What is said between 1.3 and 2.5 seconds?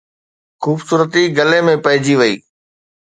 گلي ۾ پئجي وئي